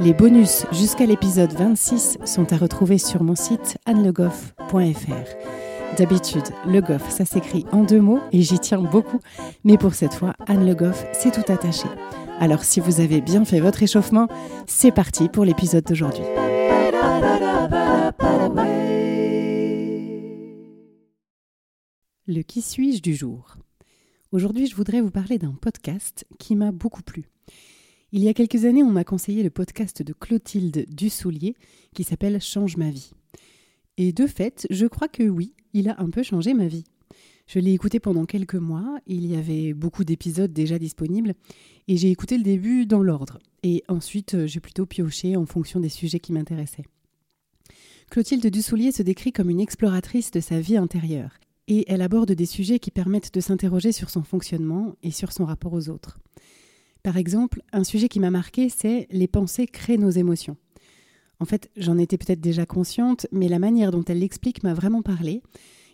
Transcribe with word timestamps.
Les 0.00 0.14
bonus 0.14 0.66
jusqu'à 0.72 1.06
l'épisode 1.06 1.52
26 1.52 2.18
sont 2.24 2.52
à 2.52 2.56
retrouver 2.56 2.98
sur 2.98 3.22
mon 3.22 3.34
site 3.34 3.78
annelegoff.fr. 3.86 5.96
D'habitude, 5.96 6.44
Le 6.66 6.80
Goff, 6.80 7.10
ça 7.10 7.24
s'écrit 7.24 7.66
en 7.70 7.84
deux 7.84 8.00
mots 8.00 8.20
et 8.32 8.42
j'y 8.42 8.58
tiens 8.58 8.80
beaucoup, 8.80 9.20
mais 9.64 9.76
pour 9.76 9.94
cette 9.94 10.14
fois, 10.14 10.34
Anne 10.46 10.66
Le 10.66 10.74
Goff, 10.74 11.04
c'est 11.12 11.32
tout 11.32 11.52
attaché. 11.52 11.86
Alors 12.40 12.64
si 12.64 12.80
vous 12.80 13.00
avez 13.00 13.20
bien 13.20 13.44
fait 13.44 13.60
votre 13.60 13.82
échauffement, 13.82 14.26
c'est 14.66 14.92
parti 14.92 15.28
pour 15.28 15.44
l'épisode 15.44 15.84
d'aujourd'hui. 15.84 16.24
Le 22.26 22.42
qui 22.42 22.62
suis-je 22.62 23.02
du 23.02 23.14
jour? 23.14 23.56
Aujourd'hui, 24.32 24.66
je 24.66 24.74
voudrais 24.74 25.02
vous 25.02 25.10
parler 25.10 25.38
d'un 25.38 25.54
podcast 25.60 26.24
qui 26.38 26.56
m'a 26.56 26.72
beaucoup 26.72 27.02
plu. 27.02 27.28
Il 28.14 28.22
y 28.22 28.28
a 28.28 28.34
quelques 28.34 28.66
années, 28.66 28.82
on 28.82 28.90
m'a 28.90 29.04
conseillé 29.04 29.42
le 29.42 29.48
podcast 29.48 30.02
de 30.02 30.12
Clotilde 30.12 30.84
Dussoulier 30.90 31.54
qui 31.94 32.04
s'appelle 32.04 32.38
Change 32.42 32.76
ma 32.76 32.90
vie. 32.90 33.12
Et 33.96 34.12
de 34.12 34.26
fait, 34.26 34.66
je 34.68 34.84
crois 34.84 35.08
que 35.08 35.22
oui, 35.22 35.54
il 35.72 35.88
a 35.88 35.98
un 35.98 36.10
peu 36.10 36.22
changé 36.22 36.52
ma 36.52 36.66
vie. 36.66 36.84
Je 37.46 37.58
l'ai 37.58 37.72
écouté 37.72 38.00
pendant 38.00 38.26
quelques 38.26 38.54
mois, 38.54 38.98
il 39.06 39.24
y 39.24 39.34
avait 39.34 39.72
beaucoup 39.72 40.04
d'épisodes 40.04 40.52
déjà 40.52 40.78
disponibles, 40.78 41.32
et 41.88 41.96
j'ai 41.96 42.10
écouté 42.10 42.36
le 42.36 42.42
début 42.42 42.84
dans 42.84 43.02
l'ordre. 43.02 43.38
Et 43.62 43.82
ensuite, 43.88 44.44
j'ai 44.44 44.60
plutôt 44.60 44.84
pioché 44.84 45.34
en 45.34 45.46
fonction 45.46 45.80
des 45.80 45.88
sujets 45.88 46.20
qui 46.20 46.34
m'intéressaient. 46.34 46.84
Clotilde 48.10 48.46
Dussoulier 48.46 48.92
se 48.92 49.02
décrit 49.02 49.32
comme 49.32 49.48
une 49.48 49.60
exploratrice 49.60 50.30
de 50.32 50.40
sa 50.40 50.60
vie 50.60 50.76
intérieure, 50.76 51.38
et 51.66 51.90
elle 51.90 52.02
aborde 52.02 52.32
des 52.32 52.44
sujets 52.44 52.78
qui 52.78 52.90
permettent 52.90 53.32
de 53.32 53.40
s'interroger 53.40 53.90
sur 53.90 54.10
son 54.10 54.22
fonctionnement 54.22 54.96
et 55.02 55.12
sur 55.12 55.32
son 55.32 55.46
rapport 55.46 55.72
aux 55.72 55.88
autres. 55.88 56.18
Par 57.02 57.16
exemple, 57.16 57.62
un 57.72 57.84
sujet 57.84 58.08
qui 58.08 58.20
m'a 58.20 58.30
marqué, 58.30 58.68
c'est 58.68 59.08
les 59.10 59.26
pensées 59.26 59.66
créent 59.66 59.98
nos 59.98 60.10
émotions. 60.10 60.56
En 61.40 61.44
fait, 61.44 61.70
j'en 61.76 61.98
étais 61.98 62.18
peut-être 62.18 62.40
déjà 62.40 62.66
consciente, 62.66 63.26
mais 63.32 63.48
la 63.48 63.58
manière 63.58 63.90
dont 63.90 64.04
elle 64.04 64.20
l'explique 64.20 64.62
m'a 64.62 64.74
vraiment 64.74 65.02
parlé. 65.02 65.42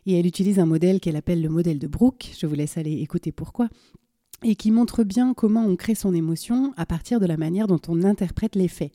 Et 0.04 0.18
elle 0.18 0.26
utilise 0.26 0.58
un 0.58 0.66
modèle 0.66 1.00
qu'elle 1.00 1.16
appelle 1.16 1.42
le 1.42 1.48
modèle 1.48 1.78
de 1.78 1.86
Brooke, 1.86 2.30
je 2.38 2.46
vous 2.46 2.54
laisse 2.54 2.76
aller 2.76 3.00
écouter 3.00 3.32
pourquoi, 3.32 3.68
et 4.42 4.54
qui 4.54 4.70
montre 4.70 5.04
bien 5.04 5.34
comment 5.34 5.64
on 5.64 5.76
crée 5.76 5.94
son 5.94 6.14
émotion 6.14 6.72
à 6.76 6.86
partir 6.86 7.20
de 7.20 7.26
la 7.26 7.36
manière 7.36 7.66
dont 7.66 7.80
on 7.88 8.02
interprète 8.04 8.56
les 8.56 8.68
faits, 8.68 8.92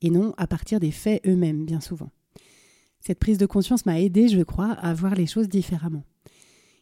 et 0.00 0.10
non 0.10 0.34
à 0.36 0.46
partir 0.46 0.80
des 0.80 0.90
faits 0.90 1.26
eux-mêmes, 1.26 1.64
bien 1.64 1.80
souvent. 1.80 2.10
Cette 3.00 3.18
prise 3.18 3.38
de 3.38 3.46
conscience 3.46 3.84
m'a 3.84 4.00
aidé, 4.00 4.28
je 4.28 4.42
crois, 4.42 4.72
à 4.72 4.94
voir 4.94 5.14
les 5.14 5.26
choses 5.26 5.48
différemment. 5.48 6.04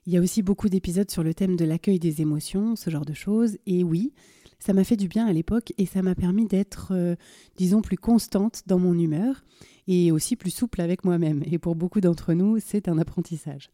Il 0.06 0.12
y 0.12 0.16
a 0.16 0.20
aussi 0.20 0.42
beaucoup 0.42 0.68
d'épisodes 0.68 1.10
sur 1.10 1.22
le 1.22 1.34
thème 1.34 1.56
de 1.56 1.64
l'accueil 1.64 1.98
des 1.98 2.20
émotions, 2.20 2.76
ce 2.76 2.90
genre 2.90 3.04
de 3.04 3.14
choses, 3.14 3.58
et 3.66 3.82
oui, 3.82 4.12
ça 4.62 4.72
m'a 4.72 4.84
fait 4.84 4.96
du 4.96 5.08
bien 5.08 5.26
à 5.26 5.32
l'époque 5.32 5.72
et 5.76 5.86
ça 5.86 6.02
m'a 6.02 6.14
permis 6.14 6.46
d'être, 6.46 6.92
euh, 6.92 7.16
disons, 7.56 7.82
plus 7.82 7.96
constante 7.96 8.62
dans 8.66 8.78
mon 8.78 8.96
humeur 8.96 9.42
et 9.88 10.12
aussi 10.12 10.36
plus 10.36 10.52
souple 10.52 10.80
avec 10.80 11.04
moi-même. 11.04 11.42
Et 11.50 11.58
pour 11.58 11.74
beaucoup 11.74 12.00
d'entre 12.00 12.32
nous, 12.32 12.60
c'est 12.60 12.86
un 12.86 12.96
apprentissage. 12.96 13.72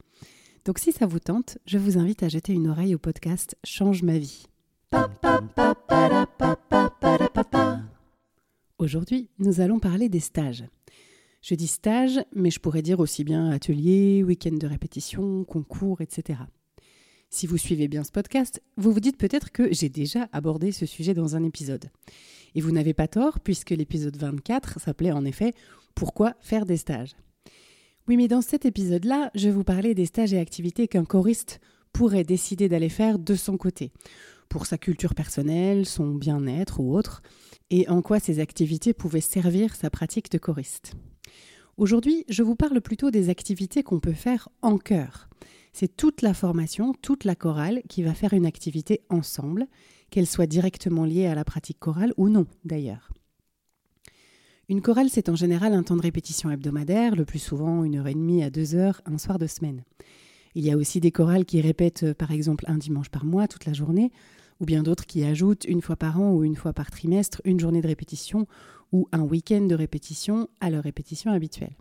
Donc 0.64 0.78
si 0.78 0.92
ça 0.92 1.04
vous 1.04 1.18
tente, 1.18 1.58
je 1.66 1.76
vous 1.76 1.98
invite 1.98 2.22
à 2.22 2.28
jeter 2.28 2.54
une 2.54 2.68
oreille 2.68 2.94
au 2.94 2.98
podcast 2.98 3.54
Change 3.64 4.02
ma 4.02 4.16
vie. 4.16 4.46
Aujourd'hui, 8.78 9.28
nous 9.38 9.60
allons 9.60 9.80
parler 9.80 10.08
des 10.08 10.20
stages. 10.20 10.64
Je 11.42 11.54
dis 11.54 11.66
stage, 11.66 12.18
mais 12.34 12.50
je 12.50 12.60
pourrais 12.60 12.82
dire 12.82 13.00
aussi 13.00 13.24
bien 13.24 13.50
atelier, 13.50 14.22
week-end 14.22 14.56
de 14.56 14.66
répétition, 14.66 15.44
concours, 15.44 16.00
etc. 16.00 16.38
Si 17.30 17.46
vous 17.46 17.58
suivez 17.58 17.88
bien 17.88 18.04
ce 18.04 18.10
podcast, 18.10 18.62
vous 18.78 18.90
vous 18.90 19.00
dites 19.00 19.18
peut-être 19.18 19.52
que 19.52 19.70
j'ai 19.70 19.90
déjà 19.90 20.28
abordé 20.32 20.72
ce 20.72 20.86
sujet 20.86 21.12
dans 21.12 21.36
un 21.36 21.44
épisode. 21.44 21.90
Et 22.54 22.62
vous 22.62 22.72
n'avez 22.72 22.94
pas 22.94 23.06
tort, 23.06 23.40
puisque 23.40 23.70
l'épisode 23.70 24.16
24 24.16 24.80
s'appelait 24.80 25.12
en 25.12 25.26
effet 25.26 25.52
Pourquoi 25.94 26.34
faire 26.40 26.64
des 26.64 26.78
stages? 26.78 27.14
Oui, 28.08 28.16
mais 28.16 28.28
dans 28.28 28.40
cet 28.40 28.64
épisode-là, 28.64 29.30
je 29.34 29.50
vous 29.50 29.62
parlais 29.62 29.94
des 29.94 30.06
stages 30.06 30.32
et 30.32 30.38
activités 30.38 30.88
qu'un 30.88 31.04
choriste 31.04 31.60
pourrait 31.92 32.24
décider 32.24 32.66
d'aller 32.66 32.88
faire 32.88 33.18
de 33.18 33.34
son 33.34 33.58
côté, 33.58 33.92
pour 34.48 34.64
sa 34.64 34.78
culture 34.78 35.14
personnelle, 35.14 35.84
son 35.84 36.14
bien-être 36.14 36.80
ou 36.80 36.96
autre, 36.96 37.22
et 37.68 37.86
en 37.90 38.00
quoi 38.00 38.20
ces 38.20 38.40
activités 38.40 38.94
pouvaient 38.94 39.20
servir 39.20 39.74
sa 39.74 39.90
pratique 39.90 40.30
de 40.32 40.38
choriste. 40.38 40.94
Aujourd'hui, 41.76 42.24
je 42.30 42.42
vous 42.42 42.56
parle 42.56 42.80
plutôt 42.80 43.10
des 43.10 43.28
activités 43.28 43.82
qu'on 43.82 44.00
peut 44.00 44.14
faire 44.14 44.48
en 44.62 44.78
chœur, 44.78 45.28
c'est 45.78 45.96
toute 45.96 46.22
la 46.22 46.34
formation, 46.34 46.92
toute 46.92 47.22
la 47.22 47.36
chorale 47.36 47.82
qui 47.88 48.02
va 48.02 48.12
faire 48.12 48.32
une 48.32 48.46
activité 48.46 49.02
ensemble, 49.10 49.68
qu'elle 50.10 50.26
soit 50.26 50.48
directement 50.48 51.04
liée 51.04 51.26
à 51.26 51.36
la 51.36 51.44
pratique 51.44 51.78
chorale 51.78 52.12
ou 52.16 52.28
non 52.28 52.46
d'ailleurs. 52.64 53.12
Une 54.68 54.82
chorale, 54.82 55.08
c'est 55.08 55.28
en 55.28 55.36
général 55.36 55.74
un 55.74 55.84
temps 55.84 55.94
de 55.94 56.02
répétition 56.02 56.50
hebdomadaire, 56.50 57.14
le 57.14 57.24
plus 57.24 57.38
souvent 57.38 57.84
une 57.84 57.94
heure 57.94 58.08
et 58.08 58.14
demie 58.14 58.42
à 58.42 58.50
deux 58.50 58.74
heures, 58.74 59.00
un 59.06 59.18
soir 59.18 59.38
de 59.38 59.46
semaine. 59.46 59.84
Il 60.56 60.64
y 60.64 60.72
a 60.72 60.76
aussi 60.76 60.98
des 60.98 61.12
chorales 61.12 61.44
qui 61.44 61.60
répètent 61.60 62.02
euh, 62.02 62.14
par 62.14 62.32
exemple 62.32 62.64
un 62.66 62.78
dimanche 62.78 63.08
par 63.08 63.24
mois 63.24 63.46
toute 63.46 63.64
la 63.64 63.72
journée, 63.72 64.10
ou 64.58 64.64
bien 64.64 64.82
d'autres 64.82 65.06
qui 65.06 65.22
ajoutent 65.22 65.64
une 65.64 65.80
fois 65.80 65.94
par 65.94 66.20
an 66.20 66.32
ou 66.32 66.42
une 66.42 66.56
fois 66.56 66.72
par 66.72 66.90
trimestre 66.90 67.40
une 67.44 67.60
journée 67.60 67.82
de 67.82 67.86
répétition 67.86 68.48
ou 68.90 69.06
un 69.12 69.22
week-end 69.22 69.60
de 69.60 69.76
répétition 69.76 70.48
à 70.60 70.70
leur 70.70 70.82
répétition 70.82 71.30
habituelle. 71.30 71.76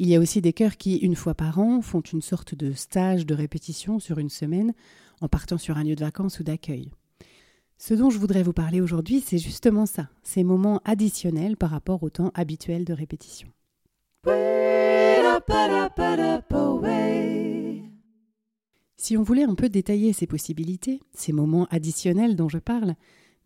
Il 0.00 0.06
y 0.06 0.14
a 0.14 0.20
aussi 0.20 0.40
des 0.40 0.52
chœurs 0.52 0.76
qui, 0.76 0.96
une 0.98 1.16
fois 1.16 1.34
par 1.34 1.58
an, 1.58 1.82
font 1.82 2.02
une 2.02 2.22
sorte 2.22 2.54
de 2.54 2.72
stage 2.72 3.26
de 3.26 3.34
répétition 3.34 3.98
sur 3.98 4.20
une 4.20 4.28
semaine 4.28 4.72
en 5.20 5.26
partant 5.28 5.58
sur 5.58 5.76
un 5.76 5.82
lieu 5.82 5.96
de 5.96 6.04
vacances 6.04 6.38
ou 6.38 6.44
d'accueil. 6.44 6.92
Ce 7.78 7.94
dont 7.94 8.08
je 8.08 8.18
voudrais 8.18 8.44
vous 8.44 8.52
parler 8.52 8.80
aujourd'hui, 8.80 9.20
c'est 9.20 9.38
justement 9.38 9.86
ça, 9.86 10.08
ces 10.22 10.44
moments 10.44 10.80
additionnels 10.84 11.56
par 11.56 11.70
rapport 11.70 12.04
au 12.04 12.10
temps 12.10 12.30
habituel 12.34 12.84
de 12.84 12.92
répétition. 12.92 13.48
Si 18.96 19.16
on 19.16 19.22
voulait 19.24 19.42
un 19.42 19.54
peu 19.56 19.68
détailler 19.68 20.12
ces 20.12 20.28
possibilités, 20.28 21.00
ces 21.12 21.32
moments 21.32 21.66
additionnels 21.72 22.36
dont 22.36 22.48
je 22.48 22.58
parle, 22.58 22.94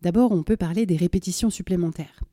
d'abord 0.01 0.31
on 0.31 0.43
peut 0.43 0.57
parler 0.57 0.85
des 0.85 0.97
répétitions 0.97 1.49
supplémentaires. 1.49 2.23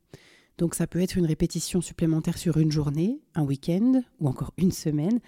Donc 0.57 0.75
ça 0.75 0.87
peut 0.87 1.01
être 1.01 1.17
une 1.17 1.25
répétition 1.25 1.81
supplémentaire 1.81 2.37
sur 2.37 2.57
une 2.57 2.71
journée, 2.71 3.21
un 3.35 3.43
week-end 3.43 4.01
ou 4.19 4.27
encore 4.27 4.53
une 4.57 4.71
semaine. 4.71 5.19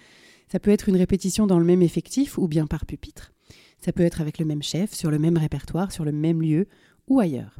Ça 0.48 0.60
peut 0.60 0.70
être 0.70 0.88
une 0.88 0.96
répétition 0.96 1.46
dans 1.46 1.58
le 1.58 1.64
même 1.64 1.82
effectif 1.82 2.38
ou 2.38 2.46
bien 2.46 2.66
par 2.66 2.86
pupitre. 2.86 3.32
Ça 3.78 3.92
peut 3.92 4.02
être 4.02 4.20
avec 4.20 4.38
le 4.38 4.44
même 4.44 4.62
chef, 4.62 4.94
sur 4.94 5.10
le 5.10 5.18
même 5.18 5.36
répertoire, 5.36 5.92
sur 5.92 6.04
le 6.04 6.12
même 6.12 6.40
lieu 6.40 6.68
ou 7.08 7.20
ailleurs. 7.20 7.58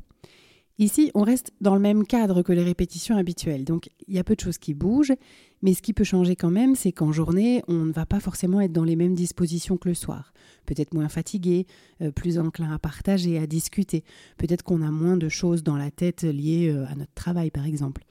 Ici, 0.78 1.12
on 1.14 1.22
reste 1.22 1.52
dans 1.60 1.74
le 1.74 1.80
même 1.80 2.04
cadre 2.04 2.42
que 2.42 2.52
les 2.52 2.64
répétitions 2.64 3.16
habituelles, 3.16 3.64
donc 3.64 3.90
il 4.08 4.14
y 4.14 4.18
a 4.18 4.24
peu 4.24 4.34
de 4.34 4.40
choses 4.40 4.58
qui 4.58 4.74
bougent, 4.74 5.14
mais 5.62 5.72
ce 5.72 5.82
qui 5.82 5.92
peut 5.92 6.02
changer 6.02 6.34
quand 6.34 6.50
même, 6.50 6.74
c'est 6.74 6.90
qu'en 6.90 7.12
journée, 7.12 7.62
on 7.68 7.84
ne 7.84 7.92
va 7.92 8.06
pas 8.06 8.18
forcément 8.18 8.60
être 8.60 8.72
dans 8.72 8.82
les 8.82 8.96
mêmes 8.96 9.14
dispositions 9.14 9.76
que 9.76 9.88
le 9.88 9.94
soir. 9.94 10.32
Peut-être 10.66 10.92
moins 10.92 11.08
fatigué, 11.08 11.68
euh, 12.02 12.10
plus 12.10 12.40
enclin 12.40 12.72
à 12.72 12.80
partager, 12.80 13.38
à 13.38 13.46
discuter. 13.46 14.02
Peut-être 14.36 14.64
qu'on 14.64 14.82
a 14.82 14.90
moins 14.90 15.16
de 15.16 15.28
choses 15.28 15.62
dans 15.62 15.76
la 15.76 15.92
tête 15.92 16.22
liées 16.22 16.68
euh, 16.70 16.86
à 16.88 16.96
notre 16.96 17.14
travail, 17.14 17.52
par 17.52 17.66
exemple. 17.66 18.04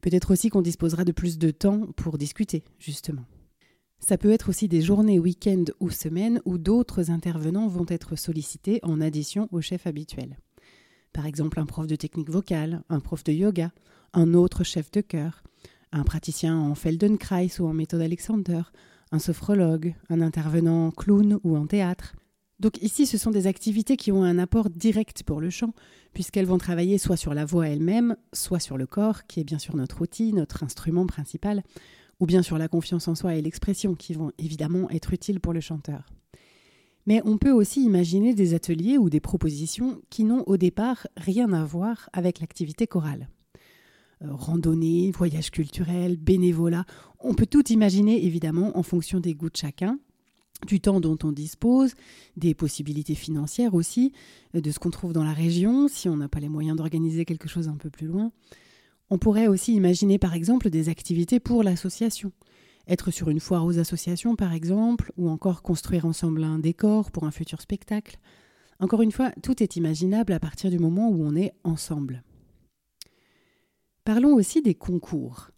Peut-être 0.00 0.32
aussi 0.32 0.48
qu'on 0.48 0.62
disposera 0.62 1.04
de 1.04 1.12
plus 1.12 1.38
de 1.38 1.52
temps 1.52 1.86
pour 1.94 2.18
discuter, 2.18 2.64
justement. 2.80 3.24
Ça 4.00 4.18
peut 4.18 4.30
être 4.30 4.48
aussi 4.48 4.66
des 4.66 4.82
journées, 4.82 5.20
week-ends 5.20 5.66
ou 5.78 5.90
semaines 5.90 6.40
où 6.44 6.58
d'autres 6.58 7.10
intervenants 7.10 7.68
vont 7.68 7.86
être 7.88 8.16
sollicités 8.16 8.80
en 8.82 9.00
addition 9.00 9.46
au 9.52 9.60
chef 9.60 9.86
habituel. 9.86 10.38
Par 11.12 11.26
exemple, 11.26 11.58
un 11.58 11.66
prof 11.66 11.86
de 11.86 11.96
technique 11.96 12.30
vocale, 12.30 12.82
un 12.88 13.00
prof 13.00 13.24
de 13.24 13.32
yoga, 13.32 13.72
un 14.12 14.34
autre 14.34 14.64
chef 14.64 14.90
de 14.90 15.00
chœur, 15.00 15.42
un 15.92 16.02
praticien 16.04 16.56
en 16.56 16.74
Feldenkrais 16.74 17.60
ou 17.60 17.66
en 17.66 17.74
méthode 17.74 18.00
Alexander, 18.00 18.62
un 19.12 19.18
sophrologue, 19.18 19.94
un 20.08 20.20
intervenant 20.20 20.90
clown 20.90 21.38
ou 21.42 21.56
en 21.56 21.66
théâtre. 21.66 22.14
Donc 22.60 22.80
ici, 22.82 23.06
ce 23.06 23.18
sont 23.18 23.30
des 23.30 23.46
activités 23.46 23.96
qui 23.96 24.12
ont 24.12 24.22
un 24.22 24.38
apport 24.38 24.68
direct 24.68 25.22
pour 25.22 25.40
le 25.40 25.50
chant, 25.50 25.72
puisqu'elles 26.12 26.46
vont 26.46 26.58
travailler 26.58 26.98
soit 26.98 27.16
sur 27.16 27.32
la 27.32 27.46
voix 27.46 27.68
elle-même, 27.68 28.16
soit 28.32 28.60
sur 28.60 28.76
le 28.76 28.86
corps, 28.86 29.26
qui 29.26 29.40
est 29.40 29.44
bien 29.44 29.58
sûr 29.58 29.74
notre 29.74 30.02
outil, 30.02 30.32
notre 30.32 30.62
instrument 30.62 31.06
principal, 31.06 31.62
ou 32.20 32.26
bien 32.26 32.42
sur 32.42 32.58
la 32.58 32.68
confiance 32.68 33.08
en 33.08 33.14
soi 33.14 33.34
et 33.34 33.42
l'expression, 33.42 33.94
qui 33.94 34.12
vont 34.12 34.30
évidemment 34.38 34.90
être 34.90 35.14
utiles 35.14 35.40
pour 35.40 35.54
le 35.54 35.60
chanteur. 35.60 36.04
Mais 37.06 37.22
on 37.24 37.38
peut 37.38 37.50
aussi 37.50 37.82
imaginer 37.84 38.34
des 38.34 38.54
ateliers 38.54 38.98
ou 38.98 39.10
des 39.10 39.20
propositions 39.20 40.00
qui 40.10 40.24
n'ont 40.24 40.44
au 40.46 40.56
départ 40.56 41.06
rien 41.16 41.52
à 41.52 41.64
voir 41.64 42.08
avec 42.12 42.40
l'activité 42.40 42.86
chorale. 42.86 43.28
euh, 44.22 44.28
randonnée, 44.32 45.10
voyage 45.12 45.50
culturel, 45.50 46.16
bénévolat. 46.16 46.84
On 47.20 47.34
peut 47.34 47.46
tout 47.46 47.72
imaginer 47.72 48.24
évidemment 48.24 48.76
en 48.76 48.82
fonction 48.82 49.18
des 49.18 49.34
goûts 49.34 49.50
de 49.50 49.56
chacun 49.56 49.98
du 50.66 50.78
temps 50.78 51.00
dont 51.00 51.16
on 51.22 51.32
dispose, 51.32 51.94
des 52.36 52.54
possibilités 52.54 53.14
financières 53.14 53.72
aussi, 53.74 54.12
euh, 54.54 54.60
de 54.60 54.70
ce 54.70 54.78
qu'on 54.78 54.90
trouve 54.90 55.12
dans 55.14 55.24
la 55.24 55.32
région, 55.32 55.88
si 55.88 56.08
on 56.08 56.16
n'a 56.16 56.28
pas 56.28 56.40
les 56.40 56.50
moyens 56.50 56.76
d'organiser 56.76 57.24
quelque 57.24 57.48
chose 57.48 57.68
un 57.68 57.76
peu 57.76 57.88
plus 57.88 58.06
loin. 58.06 58.30
On 59.08 59.18
pourrait 59.18 59.48
aussi 59.48 59.74
imaginer 59.74 60.18
par 60.18 60.34
exemple 60.34 60.70
des 60.70 60.88
activités 60.88 61.40
pour 61.40 61.62
l'association. 61.62 62.30
Être 62.88 63.10
sur 63.10 63.30
une 63.30 63.40
foire 63.40 63.64
aux 63.64 63.78
associations 63.78 64.36
par 64.36 64.52
exemple, 64.52 65.12
ou 65.16 65.28
encore 65.28 65.62
construire 65.62 66.06
ensemble 66.06 66.44
un 66.44 66.58
décor 66.58 67.10
pour 67.10 67.24
un 67.24 67.30
futur 67.30 67.60
spectacle. 67.60 68.18
Encore 68.78 69.02
une 69.02 69.12
fois, 69.12 69.30
tout 69.42 69.62
est 69.62 69.76
imaginable 69.76 70.32
à 70.32 70.40
partir 70.40 70.70
du 70.70 70.78
moment 70.78 71.10
où 71.10 71.22
on 71.22 71.36
est 71.36 71.52
ensemble. 71.64 72.22
Parlons 74.04 74.34
aussi 74.34 74.62
des 74.62 74.74
concours. 74.74 75.50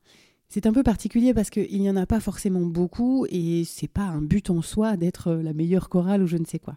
C'est 0.49 0.67
un 0.67 0.73
peu 0.73 0.83
particulier 0.83 1.33
parce 1.33 1.49
qu'il 1.49 1.81
n'y 1.81 1.89
en 1.89 1.97
a 1.97 2.05
pas 2.05 2.21
forcément 2.21 2.67
beaucoup 2.67 3.25
et 3.31 3.65
c'est 3.65 3.89
pas 3.89 4.03
un 4.03 4.21
but 4.21 4.51
en 4.51 4.61
soi 4.61 4.97
d'être 4.97 5.33
la 5.33 5.55
meilleure 5.55 5.89
chorale 5.89 6.23
ou 6.23 6.27
je 6.27 6.37
ne 6.37 6.45
sais 6.45 6.59
quoi. 6.59 6.77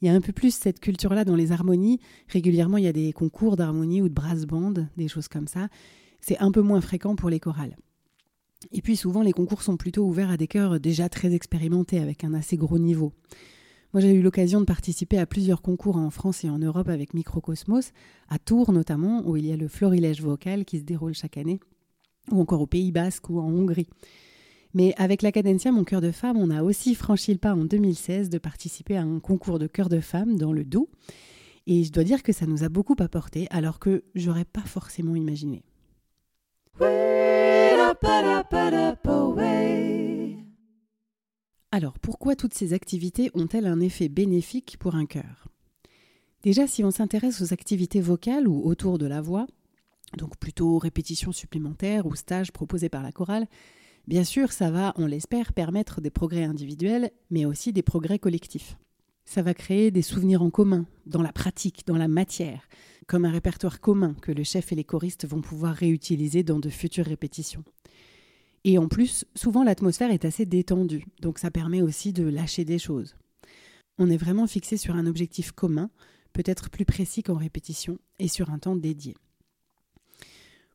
Il 0.00 0.06
y 0.06 0.08
a 0.08 0.14
un 0.14 0.20
peu 0.20 0.32
plus 0.32 0.54
cette 0.54 0.80
culture-là 0.80 1.24
dans 1.24 1.34
les 1.34 1.50
harmonies. 1.50 1.98
Régulièrement, 2.28 2.76
il 2.76 2.84
y 2.84 2.88
a 2.88 2.92
des 2.92 3.12
concours 3.12 3.56
d'harmonie 3.56 4.00
ou 4.00 4.08
de 4.08 4.14
brass 4.14 4.44
band, 4.44 4.74
des 4.96 5.08
choses 5.08 5.28
comme 5.28 5.48
ça. 5.48 5.68
C'est 6.20 6.38
un 6.38 6.52
peu 6.52 6.62
moins 6.62 6.80
fréquent 6.80 7.16
pour 7.16 7.30
les 7.30 7.40
chorales. 7.40 7.76
Et 8.72 8.82
puis 8.82 8.96
souvent, 8.96 9.22
les 9.22 9.32
concours 9.32 9.62
sont 9.62 9.76
plutôt 9.76 10.04
ouverts 10.04 10.30
à 10.30 10.36
des 10.36 10.46
chœurs 10.46 10.80
déjà 10.80 11.08
très 11.08 11.34
expérimentés, 11.34 11.98
avec 11.98 12.24
un 12.24 12.34
assez 12.34 12.56
gros 12.56 12.78
niveau. 12.78 13.12
Moi, 13.92 14.00
j'ai 14.00 14.12
eu 14.12 14.22
l'occasion 14.22 14.60
de 14.60 14.66
participer 14.66 15.18
à 15.18 15.26
plusieurs 15.26 15.62
concours 15.62 15.96
en 15.96 16.10
France 16.10 16.44
et 16.44 16.50
en 16.50 16.58
Europe 16.58 16.88
avec 16.88 17.12
Microcosmos, 17.12 17.92
à 18.28 18.38
Tours 18.38 18.72
notamment, 18.72 19.22
où 19.26 19.36
il 19.36 19.46
y 19.46 19.52
a 19.52 19.56
le 19.56 19.66
florilège 19.66 20.22
vocal 20.22 20.64
qui 20.64 20.78
se 20.78 20.84
déroule 20.84 21.14
chaque 21.14 21.36
année 21.36 21.58
ou 22.30 22.40
encore 22.40 22.60
au 22.60 22.66
Pays 22.66 22.92
Basque 22.92 23.28
ou 23.30 23.40
en 23.40 23.48
Hongrie. 23.48 23.88
Mais 24.72 24.94
avec 24.96 25.22
la 25.22 25.32
Cadencia, 25.32 25.72
mon 25.72 25.84
cœur 25.84 26.00
de 26.00 26.12
femme, 26.12 26.36
on 26.36 26.50
a 26.50 26.62
aussi 26.62 26.94
franchi 26.94 27.32
le 27.32 27.38
pas 27.38 27.54
en 27.54 27.64
2016 27.64 28.30
de 28.30 28.38
participer 28.38 28.96
à 28.96 29.02
un 29.02 29.18
concours 29.18 29.58
de 29.58 29.66
cœur 29.66 29.88
de 29.88 30.00
femme 30.00 30.36
dans 30.36 30.52
le 30.52 30.64
dos. 30.64 30.88
Et 31.66 31.82
je 31.84 31.92
dois 31.92 32.04
dire 32.04 32.22
que 32.22 32.32
ça 32.32 32.46
nous 32.46 32.62
a 32.62 32.68
beaucoup 32.68 32.96
apporté, 33.00 33.48
alors 33.50 33.78
que 33.78 34.04
j'aurais 34.14 34.44
pas 34.44 34.62
forcément 34.62 35.16
imaginé. 35.16 35.62
Alors, 41.72 41.98
pourquoi 42.00 42.36
toutes 42.36 42.54
ces 42.54 42.72
activités 42.72 43.30
ont-elles 43.34 43.66
un 43.66 43.80
effet 43.80 44.08
bénéfique 44.08 44.76
pour 44.78 44.94
un 44.94 45.06
cœur? 45.06 45.48
Déjà, 46.42 46.66
si 46.66 46.82
on 46.82 46.90
s'intéresse 46.90 47.40
aux 47.42 47.52
activités 47.52 48.00
vocales 48.00 48.48
ou 48.48 48.66
autour 48.66 48.98
de 48.98 49.06
la 49.06 49.20
voix, 49.20 49.46
donc 50.16 50.36
plutôt 50.36 50.78
répétition 50.78 51.32
supplémentaire 51.32 52.06
ou 52.06 52.14
stage 52.14 52.52
proposé 52.52 52.88
par 52.88 53.02
la 53.02 53.12
chorale. 53.12 53.46
Bien 54.08 54.24
sûr, 54.24 54.52
ça 54.52 54.70
va, 54.70 54.92
on 54.96 55.06
l'espère, 55.06 55.52
permettre 55.52 56.00
des 56.00 56.10
progrès 56.10 56.44
individuels, 56.44 57.10
mais 57.30 57.44
aussi 57.44 57.72
des 57.72 57.82
progrès 57.82 58.18
collectifs. 58.18 58.76
Ça 59.24 59.42
va 59.42 59.54
créer 59.54 59.90
des 59.90 60.02
souvenirs 60.02 60.42
en 60.42 60.50
commun, 60.50 60.86
dans 61.06 61.22
la 61.22 61.32
pratique, 61.32 61.86
dans 61.86 61.96
la 61.96 62.08
matière, 62.08 62.66
comme 63.06 63.24
un 63.24 63.30
répertoire 63.30 63.80
commun 63.80 64.14
que 64.20 64.32
le 64.32 64.42
chef 64.42 64.72
et 64.72 64.74
les 64.74 64.84
choristes 64.84 65.26
vont 65.26 65.40
pouvoir 65.40 65.74
réutiliser 65.74 66.42
dans 66.42 66.58
de 66.58 66.70
futures 66.70 67.06
répétitions. 67.06 67.62
Et 68.64 68.78
en 68.78 68.88
plus, 68.88 69.24
souvent 69.34 69.64
l'atmosphère 69.64 70.10
est 70.10 70.24
assez 70.24 70.44
détendue, 70.44 71.06
donc 71.20 71.38
ça 71.38 71.50
permet 71.50 71.82
aussi 71.82 72.12
de 72.12 72.24
lâcher 72.24 72.64
des 72.64 72.78
choses. 72.78 73.16
On 73.98 74.10
est 74.10 74.18
vraiment 74.18 74.46
fixé 74.46 74.76
sur 74.76 74.96
un 74.96 75.06
objectif 75.06 75.52
commun, 75.52 75.90
peut-être 76.32 76.70
plus 76.70 76.84
précis 76.84 77.22
qu'en 77.22 77.36
répétition, 77.36 77.98
et 78.18 78.28
sur 78.28 78.50
un 78.50 78.58
temps 78.58 78.76
dédié. 78.76 79.16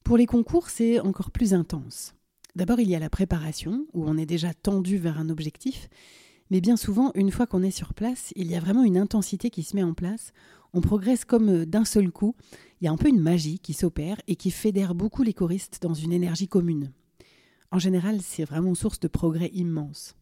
Pour 0.04 0.18
les 0.18 0.26
concours, 0.26 0.70
c'est 0.70 1.00
encore 1.00 1.32
plus 1.32 1.54
intense. 1.54 2.16
D'abord, 2.56 2.80
il 2.80 2.90
y 2.90 2.96
a 2.96 3.00
la 3.00 3.10
préparation, 3.10 3.86
où 3.94 4.06
on 4.08 4.18
est 4.18 4.26
déjà 4.26 4.54
tendu 4.54 4.98
vers 4.98 5.20
un 5.20 5.30
objectif, 5.30 5.90
mais 6.52 6.62
bien 6.62 6.78
souvent, 6.78 7.12
une 7.16 7.32
fois 7.32 7.48
qu'on 7.48 7.64
est 7.64 7.72
sur 7.72 7.94
place, 7.94 8.32
il 8.36 8.48
y 8.50 8.56
a 8.56 8.60
vraiment 8.60 8.84
une 8.84 8.98
intensité 8.98 9.50
qui 9.50 9.64
se 9.64 9.76
met 9.76 9.84
en 9.84 9.94
place, 9.94 10.32
on 10.74 10.82
progresse 10.82 11.26
comme 11.26 11.66
d'un 11.66 11.86
seul 11.86 12.12
coup, 12.12 12.36
il 12.80 12.86
y 12.86 12.88
a 12.88 12.92
un 12.92 12.98
peu 12.98 13.10
une 13.10 13.20
magie 13.20 13.60
qui 13.60 13.74
s'opère 13.74 14.18
et 14.28 14.36
qui 14.36 14.52
fédère 14.52 14.94
beaucoup 14.94 15.24
les 15.24 15.34
choristes 15.34 15.80
dans 15.82 15.94
une 15.94 16.14
énergie 16.14 16.48
commune. 16.48 16.92
En 17.76 17.80
général, 17.80 18.22
c'est 18.22 18.46
vraiment 18.46 18.74
source 18.74 19.02
de 19.02 19.10
progrès 19.10 19.52
immense. 19.54 20.16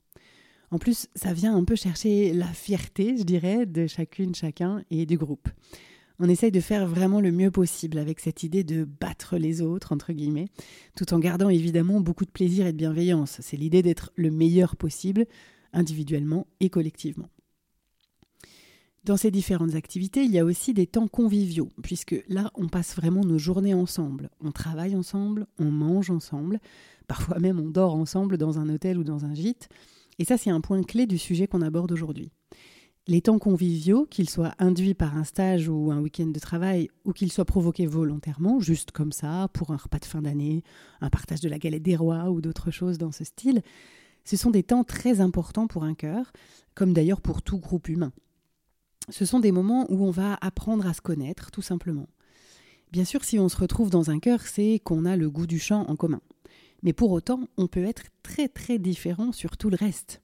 En 0.71 0.79
plus, 0.79 1.07
ça 1.13 1.33
vient 1.33 1.55
un 1.55 1.63
peu 1.63 1.75
chercher 1.75 2.33
la 2.33 2.47
fierté, 2.47 3.15
je 3.15 3.21
dirais, 3.21 3.67
de 3.67 3.85
chacune, 3.85 4.33
chacun 4.33 4.81
et 4.89 5.05
du 5.05 5.19
groupe 5.19 5.47
on 6.19 6.29
essaye 6.29 6.51
de 6.51 6.61
faire 6.61 6.87
vraiment 6.87 7.19
le 7.19 7.31
mieux 7.31 7.51
possible 7.51 7.97
avec 7.97 8.19
cette 8.19 8.43
idée 8.43 8.63
de 8.63 8.85
battre 8.85 9.37
les 9.37 9.61
autres, 9.61 9.91
entre 9.91 10.13
guillemets, 10.13 10.47
tout 10.95 11.13
en 11.13 11.19
gardant 11.19 11.49
évidemment 11.49 11.99
beaucoup 11.99 12.23
de 12.23 12.29
plaisir 12.29 12.65
et 12.65 12.71
de 12.71 12.77
bienveillance. 12.77 13.39
C'est 13.41 13.57
l'idée 13.57 13.81
d'être 13.81 14.11
le 14.15 14.31
meilleur 14.31 14.77
possible, 14.77 15.25
individuellement 15.73 16.47
et 16.59 16.69
collectivement. 16.69 17.29
Dans 19.05 19.17
ces 19.17 19.31
différentes 19.31 19.75
activités, 19.75 20.23
il 20.23 20.31
y 20.31 20.39
a 20.39 20.45
aussi 20.45 20.73
des 20.73 20.87
temps 20.87 21.09
conviviaux, 21.09 21.67
puisque 21.81 22.15
là, 22.29 22.51
on 22.55 22.69
passe 22.69 22.95
vraiment 22.95 23.25
nos 23.25 23.37
journées 23.37 23.73
ensemble. 23.73 24.29
On 24.39 24.53
travaille 24.53 24.95
ensemble, 24.95 25.45
on 25.59 25.71
mange 25.71 26.09
ensemble, 26.09 26.61
parfois 27.07 27.39
même 27.39 27.59
on 27.59 27.69
dort 27.69 27.95
ensemble 27.95 28.37
dans 28.37 28.59
un 28.59 28.69
hôtel 28.69 28.97
ou 28.97 29.03
dans 29.03 29.25
un 29.25 29.33
gîte. 29.33 29.67
Et 30.19 30.25
ça, 30.25 30.37
c'est 30.37 30.51
un 30.51 30.61
point 30.61 30.81
clé 30.83 31.05
du 31.05 31.17
sujet 31.17 31.47
qu'on 31.47 31.61
aborde 31.61 31.91
aujourd'hui. 31.91 32.31
Les 33.07 33.21
temps 33.21 33.39
conviviaux, 33.39 34.05
qu'ils 34.05 34.29
soient 34.29 34.53
induits 34.57 34.93
par 34.93 35.17
un 35.17 35.25
stage 35.25 35.67
ou 35.67 35.91
un 35.91 35.99
week-end 35.99 36.27
de 36.27 36.39
travail, 36.39 36.89
ou 37.03 37.11
qu'ils 37.11 37.33
soient 37.33 37.43
provoqués 37.43 37.87
volontairement, 37.87 38.61
juste 38.61 38.91
comme 38.91 39.11
ça, 39.11 39.49
pour 39.51 39.71
un 39.71 39.77
repas 39.77 39.99
de 39.99 40.05
fin 40.05 40.21
d'année, 40.21 40.63
un 41.01 41.09
partage 41.09 41.41
de 41.41 41.49
la 41.49 41.59
galette 41.59 41.83
des 41.83 41.97
rois 41.97 42.29
ou 42.29 42.39
d'autres 42.39 42.71
choses 42.71 42.97
dans 42.97 43.11
ce 43.11 43.25
style, 43.25 43.63
ce 44.23 44.37
sont 44.37 44.51
des 44.51 44.63
temps 44.63 44.85
très 44.85 45.19
importants 45.19 45.67
pour 45.67 45.83
un 45.83 45.93
cœur, 45.93 46.31
comme 46.73 46.93
d'ailleurs 46.93 47.19
pour 47.19 47.41
tout 47.41 47.59
groupe 47.59 47.89
humain. 47.89 48.13
Ce 49.09 49.25
sont 49.25 49.39
des 49.39 49.51
moments 49.51 49.85
où 49.89 50.05
on 50.05 50.11
va 50.11 50.37
apprendre 50.41 50.87
à 50.87 50.93
se 50.93 51.01
connaître, 51.01 51.51
tout 51.51 51.61
simplement. 51.61 52.07
Bien 52.91 53.05
sûr, 53.05 53.23
si 53.23 53.39
on 53.39 53.49
se 53.49 53.57
retrouve 53.57 53.89
dans 53.89 54.11
un 54.11 54.19
chœur, 54.19 54.41
c'est 54.41 54.79
qu'on 54.83 55.05
a 55.05 55.17
le 55.17 55.29
goût 55.29 55.47
du 55.47 55.59
chant 55.59 55.85
en 55.89 55.95
commun. 55.95 56.21
Mais 56.83 56.93
pour 56.93 57.11
autant, 57.11 57.47
on 57.57 57.67
peut 57.67 57.83
être 57.83 58.03
très 58.21 58.47
très 58.47 58.77
différent 58.77 59.31
sur 59.31 59.57
tout 59.57 59.69
le 59.69 59.77
reste. 59.77 60.21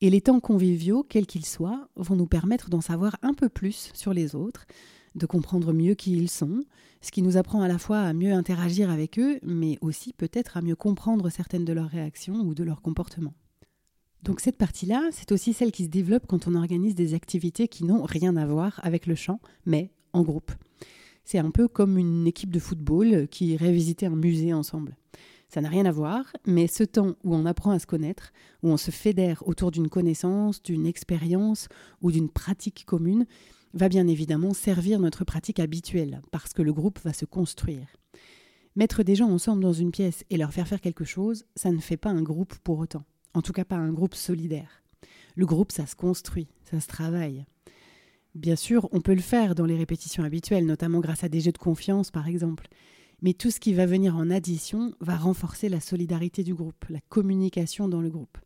Et 0.00 0.10
les 0.10 0.20
temps 0.20 0.40
conviviaux, 0.40 1.04
quels 1.08 1.26
qu'ils 1.26 1.46
soient, 1.46 1.88
vont 1.96 2.16
nous 2.16 2.26
permettre 2.26 2.68
d'en 2.68 2.82
savoir 2.82 3.16
un 3.22 3.34
peu 3.34 3.48
plus 3.48 3.90
sur 3.94 4.12
les 4.12 4.34
autres, 4.34 4.66
de 5.14 5.26
comprendre 5.26 5.72
mieux 5.72 5.94
qui 5.94 6.12
ils 6.12 6.30
sont, 6.30 6.64
ce 7.00 7.10
qui 7.10 7.22
nous 7.22 7.36
apprend 7.36 7.62
à 7.62 7.68
la 7.68 7.78
fois 7.78 8.00
à 8.00 8.12
mieux 8.12 8.32
interagir 8.32 8.90
avec 8.90 9.18
eux, 9.18 9.38
mais 9.42 9.78
aussi 9.80 10.12
peut-être 10.12 10.56
à 10.56 10.62
mieux 10.62 10.76
comprendre 10.76 11.30
certaines 11.30 11.64
de 11.64 11.72
leurs 11.72 11.88
réactions 11.88 12.40
ou 12.40 12.54
de 12.54 12.62
leurs 12.62 12.82
comportements. 12.82 13.34
Donc 14.26 14.40
cette 14.40 14.56
partie-là, 14.56 15.08
c'est 15.12 15.30
aussi 15.30 15.52
celle 15.52 15.70
qui 15.70 15.84
se 15.84 15.88
développe 15.88 16.26
quand 16.26 16.48
on 16.48 16.56
organise 16.56 16.96
des 16.96 17.14
activités 17.14 17.68
qui 17.68 17.84
n'ont 17.84 18.02
rien 18.02 18.36
à 18.36 18.44
voir 18.44 18.80
avec 18.82 19.06
le 19.06 19.14
chant, 19.14 19.38
mais 19.66 19.92
en 20.12 20.22
groupe. 20.22 20.50
C'est 21.24 21.38
un 21.38 21.52
peu 21.52 21.68
comme 21.68 21.96
une 21.96 22.26
équipe 22.26 22.50
de 22.50 22.58
football 22.58 23.28
qui 23.28 23.52
irait 23.52 23.70
visiter 23.70 24.06
un 24.06 24.16
musée 24.16 24.52
ensemble. 24.52 24.96
Ça 25.48 25.60
n'a 25.60 25.68
rien 25.68 25.86
à 25.86 25.92
voir, 25.92 26.24
mais 26.44 26.66
ce 26.66 26.82
temps 26.82 27.14
où 27.22 27.36
on 27.36 27.46
apprend 27.46 27.70
à 27.70 27.78
se 27.78 27.86
connaître, 27.86 28.32
où 28.64 28.68
on 28.68 28.76
se 28.76 28.90
fédère 28.90 29.46
autour 29.46 29.70
d'une 29.70 29.88
connaissance, 29.88 30.60
d'une 30.60 30.86
expérience 30.86 31.68
ou 32.02 32.10
d'une 32.10 32.28
pratique 32.28 32.84
commune, 32.84 33.26
va 33.74 33.88
bien 33.88 34.08
évidemment 34.08 34.54
servir 34.54 34.98
notre 34.98 35.24
pratique 35.24 35.60
habituelle, 35.60 36.20
parce 36.32 36.52
que 36.52 36.62
le 36.62 36.72
groupe 36.72 36.98
va 37.04 37.12
se 37.12 37.26
construire. 37.26 37.86
Mettre 38.74 39.04
des 39.04 39.14
gens 39.14 39.30
ensemble 39.30 39.62
dans 39.62 39.72
une 39.72 39.92
pièce 39.92 40.24
et 40.30 40.36
leur 40.36 40.52
faire 40.52 40.66
faire 40.66 40.80
quelque 40.80 41.04
chose, 41.04 41.44
ça 41.54 41.70
ne 41.70 41.78
fait 41.78 41.96
pas 41.96 42.10
un 42.10 42.22
groupe 42.22 42.56
pour 42.64 42.80
autant. 42.80 43.04
En 43.36 43.42
tout 43.42 43.52
cas 43.52 43.64
pas 43.64 43.76
un 43.76 43.92
groupe 43.92 44.16
solidaire. 44.16 44.82
Le 45.36 45.46
groupe, 45.46 45.70
ça 45.70 45.86
se 45.86 45.94
construit, 45.94 46.48
ça 46.68 46.80
se 46.80 46.88
travaille. 46.88 47.44
Bien 48.34 48.56
sûr, 48.56 48.88
on 48.90 49.00
peut 49.00 49.14
le 49.14 49.20
faire 49.20 49.54
dans 49.54 49.66
les 49.66 49.76
répétitions 49.76 50.24
habituelles, 50.24 50.66
notamment 50.66 50.98
grâce 50.98 51.22
à 51.22 51.28
des 51.28 51.40
jeux 51.40 51.52
de 51.52 51.58
confiance 51.58 52.10
par 52.10 52.26
exemple 52.26 52.68
mais 53.22 53.32
tout 53.32 53.50
ce 53.50 53.60
qui 53.60 53.74
va 53.74 53.86
venir 53.86 54.16
en 54.16 54.30
addition 54.30 54.92
va 55.00 55.16
renforcer 55.16 55.68
la 55.68 55.80
solidarité 55.80 56.42
du 56.42 56.54
groupe, 56.54 56.84
la 56.88 57.00
communication 57.08 57.88
dans 57.88 58.00
le 58.00 58.10
groupe. 58.10 58.38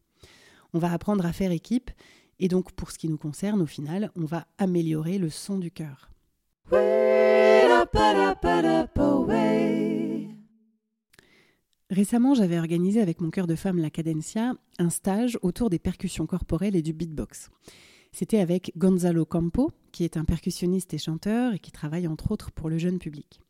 On 0.73 0.79
va 0.79 0.93
apprendre 0.93 1.27
à 1.27 1.33
faire 1.33 1.51
équipe, 1.51 1.91
et 2.39 2.49
donc 2.49 2.73
pour 2.73 2.91
ce 2.91 2.99
qui 2.99 3.09
nous 3.09 3.19
concerne, 3.19 3.61
au 3.61 3.67
final, 3.67 4.11
on 4.17 4.25
va 4.25 4.47
améliorer 4.59 5.19
le 5.19 5.31
son 5.31 5.59
du 5.59 5.71
cœur. 5.71 6.11
Récemment, 11.91 12.35
j'avais 12.35 12.59
organisé 12.59 13.01
avec 13.01 13.21
mon 13.21 13.31
cœur 13.31 13.49
de 13.49 13.57
femme 13.57 13.79
La 13.79 13.91
Cadencia 13.91 14.55
un 14.79 14.91
stage 14.91 15.37
autour 15.43 15.71
des 15.71 15.81
percussions 15.81 16.25
corporelles 16.25 16.77
et 16.77 16.83
du 16.83 16.93
beatbox. 16.93 17.51
C'était 18.13 18.39
avec 18.39 18.73
Gonzalo 18.77 19.25
Campo, 19.25 19.73
qui 19.91 20.05
est 20.05 20.17
un 20.17 20.25
percussionniste 20.25 20.95
et 20.95 20.99
chanteur 20.99 21.55
et 21.55 21.59
qui 21.59 21.73
travaille 21.73 22.07
entre 22.07 22.31
autres 22.31 22.53
pour 22.53 22.69
le 22.69 22.79
jeune 22.79 23.01
public. 23.01 23.41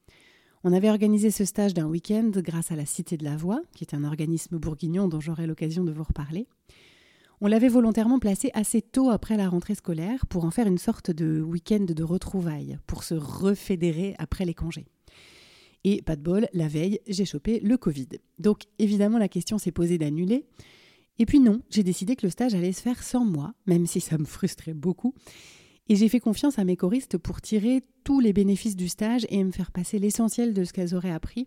On 0.65 0.73
avait 0.73 0.89
organisé 0.89 1.31
ce 1.31 1.45
stage 1.45 1.75
d'un 1.75 1.87
week-end 1.87 2.31
grâce 2.37 2.73
à 2.73 2.77
la 2.77 2.87
Cité 2.87 3.19
de 3.19 3.25
la 3.25 3.37
Voix, 3.37 3.61
qui 3.75 3.85
est 3.85 3.95
un 3.95 4.05
organisme 4.05 4.57
bourguignon 4.57 5.07
dont 5.07 5.21
j'aurai 5.21 5.47
l'occasion 5.47 5.85
de 5.85 5.93
vous 5.93 6.05
reparler. 6.05 6.47
On 7.43 7.47
l'avait 7.47 7.69
volontairement 7.69 8.19
placé 8.19 8.51
assez 8.55 8.81
tôt 8.81 9.11
après 9.11 9.37
la 9.37 9.51
rentrée 9.51 9.75
scolaire 9.75 10.25
pour 10.27 10.47
en 10.47 10.51
faire 10.51 10.67
une 10.67 10.79
sorte 10.79 11.11
de 11.11 11.43
week-end 11.43 11.85
de 11.87 12.03
retrouvailles, 12.03 12.79
pour 12.87 13.05
se 13.05 13.15
refédérer 13.15 14.15
après 14.19 14.47
les 14.47 14.55
congés. 14.55 14.87
Et 15.85 16.03
pas 16.03 16.17
de 16.17 16.23
bol, 16.23 16.49
la 16.53 16.69
veille, 16.69 17.01
j'ai 17.07 17.25
chopé 17.25 17.61
le 17.61 17.77
Covid. 17.77 18.09
Donc 18.39 18.65
évidemment, 18.79 19.19
la 19.19 19.29
question 19.29 19.59
s'est 19.59 19.73
posée 19.73 19.99
d'annuler. 19.99 20.45
Et 21.19 21.27
puis 21.27 21.41
non, 21.41 21.61
j'ai 21.71 21.83
décidé 21.83 22.17
que 22.17 22.27
le 22.27 22.31
stage 22.31 22.55
allait 22.55 22.73
se 22.73 22.83
faire 22.83 23.03
sans 23.03 23.25
moi, 23.25 23.55
même 23.67 23.87
si 23.87 24.01
ça 24.01 24.19
me 24.19 24.25
frustrait 24.25 24.75
beaucoup. 24.75 25.15
Et 25.89 25.97
j'ai 25.97 26.09
fait 26.09 26.21
confiance 26.21 26.59
à 26.59 26.65
mes 26.65 26.77
choristes 26.77 27.19
pour 27.19 27.41
tirer 27.41 27.83
tous 28.05 28.21
les 28.21 28.33
bénéfices 28.33 28.77
du 28.77 28.89
stage 28.89 29.27
et 29.29 29.43
me 29.43 29.51
faire 29.51 29.73
passer 29.73 29.99
l'essentiel 29.99 30.55
de 30.55 30.65
ce 30.65 30.73
qu'elles 30.73 30.95
auraient 30.95 31.11
appris, 31.11 31.47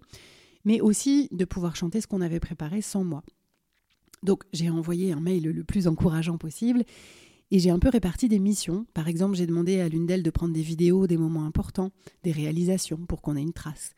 mais 0.65 0.81
aussi 0.81 1.29
de 1.31 1.45
pouvoir 1.45 1.75
chanter 1.75 2.01
ce 2.01 2.07
qu'on 2.07 2.21
avait 2.21 2.39
préparé 2.39 2.81
sans 2.81 3.03
moi. 3.03 3.23
Donc 4.21 4.43
j'ai 4.53 4.69
envoyé 4.69 5.11
un 5.11 5.19
mail 5.19 5.43
le 5.43 5.63
plus 5.63 5.87
encourageant 5.87 6.37
possible 6.37 6.83
et 7.51 7.59
j'ai 7.59 7.69
un 7.69 7.79
peu 7.79 7.89
réparti 7.89 8.27
des 8.27 8.39
missions. 8.39 8.85
Par 8.93 9.07
exemple, 9.07 9.35
j'ai 9.35 9.45
demandé 9.45 9.79
à 9.79 9.89
l'une 9.89 10.05
d'elles 10.05 10.23
de 10.23 10.29
prendre 10.29 10.53
des 10.53 10.61
vidéos 10.61 11.07
des 11.07 11.17
moments 11.17 11.45
importants, 11.45 11.91
des 12.23 12.31
réalisations, 12.31 13.05
pour 13.07 13.21
qu'on 13.21 13.35
ait 13.35 13.41
une 13.41 13.53
trace. 13.53 13.93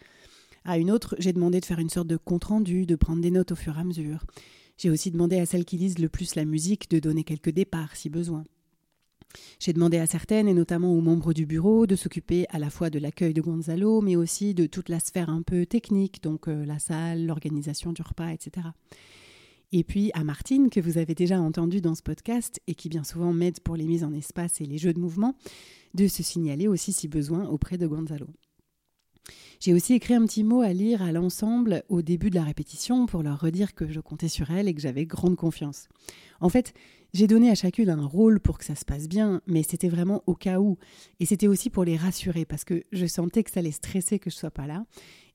À 0.66 0.78
une 0.78 0.92
autre, 0.92 1.16
j'ai 1.20 1.32
demandé 1.32 1.60
de 1.60 1.66
faire 1.66 1.80
une 1.80 1.90
sorte 1.90 2.08
de 2.08 2.18
compte-rendu, 2.18 2.86
de 2.86 2.96
prendre 2.96 3.22
des 3.22 3.32
notes 3.32 3.52
au 3.52 3.56
fur 3.56 3.78
et 3.78 3.82
à 3.82 3.84
mesure. 3.84 4.25
J'ai 4.78 4.90
aussi 4.90 5.12
demandé 5.12 5.40
à 5.40 5.46
celles 5.46 5.64
qui 5.64 5.78
lisent 5.78 6.00
le 6.00 6.10
plus 6.10 6.36
la 6.36 6.44
musique 6.44 6.90
de 6.90 7.00
donner 7.00 7.24
quelques 7.24 7.52
départs 7.52 7.96
si 7.96 8.10
besoin. 8.10 8.44
J'ai 9.60 9.74
demandé 9.74 9.98
à 9.98 10.08
certaines, 10.08 10.48
et 10.48 10.54
notamment 10.54 10.94
aux 10.94 11.02
membres 11.02 11.34
du 11.34 11.46
bureau, 11.46 11.86
de 11.86 11.96
s'occuper 11.96 12.46
à 12.50 12.60
la 12.60 12.70
fois 12.70 12.90
de 12.90 13.00
l'accueil 13.00 13.34
de 13.34 13.42
Gonzalo, 13.42 14.02
mais 14.02 14.16
aussi 14.16 14.54
de 14.54 14.66
toute 14.66 14.90
la 14.90 15.00
sphère 15.00 15.30
un 15.30 15.42
peu 15.42 15.66
technique, 15.66 16.24
donc 16.24 16.48
euh, 16.48 16.66
la 16.66 16.80
salle, 16.80 17.25
l'organisation 17.25 17.94
du 17.94 18.02
repas, 18.02 18.30
etc. 18.30 18.68
Et 19.77 19.84
puis 19.84 20.10
à 20.13 20.24
Martine, 20.24 20.70
que 20.70 20.79
vous 20.79 20.98
avez 20.98 21.15
déjà 21.15 21.38
entendu 21.38 21.82
dans 21.82 21.96
ce 21.96 22.01
podcast 22.01 22.62
et 22.65 22.75
qui 22.75 22.88
bien 22.88 23.03
souvent 23.03 23.34
m'aide 23.34 23.60
pour 23.60 23.75
les 23.75 23.84
mises 23.84 24.05
en 24.05 24.13
espace 24.13 24.62
et 24.62 24.65
les 24.65 24.77
jeux 24.77 24.94
de 24.94 25.01
mouvement, 25.01 25.36
de 25.94 26.08
se 26.08 26.24
signaler 26.24 26.70
aussi 26.70 26.94
si 26.94 27.10
besoin 27.10 27.46
auprès 27.50 27.77
de 27.77 27.86
Gonzalo. 27.86 28.27
J'ai 29.60 29.74
aussi 29.74 29.94
écrit 29.94 30.13
un 30.13 30.25
petit 30.25 30.46
mot 30.46 30.62
à 30.62 30.72
lire 30.72 31.01
à 31.01 31.12
l'ensemble 31.12 31.84
au 31.89 32.01
début 32.01 32.29
de 32.29 32.36
la 32.36 32.46
répétition 32.46 33.05
pour 33.05 33.22
leur 33.22 33.41
redire 33.41 33.75
que 33.75 33.91
je 33.91 34.00
comptais 34.00 34.29
sur 34.29 34.50
elles 34.50 34.70
et 34.70 34.74
que 34.74 34.79
j'avais 34.79 35.05
grande 35.05 35.36
confiance. 35.36 35.89
En 36.39 36.48
fait, 36.48 36.74
j'ai 37.13 37.27
donné 37.27 37.50
à 37.50 37.55
chacune 37.55 37.89
un 37.89 38.05
rôle 38.05 38.39
pour 38.39 38.58
que 38.58 38.63
ça 38.63 38.75
se 38.75 38.86
passe 38.86 39.10
bien, 39.10 39.41
mais 39.46 39.63
c'était 39.63 39.89
vraiment 39.89 40.24
au 40.25 40.36
cas 40.36 40.60
où. 40.62 40.77
Et 41.20 41.25
c'était 41.25 41.48
aussi 41.48 41.70
pour 41.70 41.84
les 41.84 41.98
rassurer 41.98 42.46
parce 42.46 42.63
que 42.63 42.84
je 42.94 43.05
sentais 43.08 43.44
que 43.44 43.51
ça 43.51 43.62
les 43.62 43.72
stressait 43.72 44.20
que 44.20 44.29
je 44.29 44.36
sois 44.36 44.51
pas 44.51 44.67
là 44.67 44.86